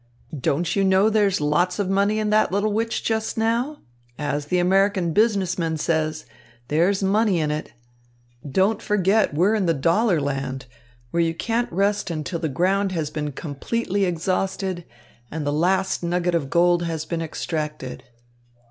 [0.35, 3.83] "Don't you know there's lots of money in that little witch just now?
[4.17, 6.25] As the American business man says,
[6.69, 7.73] 'There's money in it.'
[8.49, 10.65] Don't forget we're in the dollar land,
[11.11, 14.85] where you can't rest until the ground has been completely exhausted
[15.29, 18.03] and the last nugget of gold has been extracted."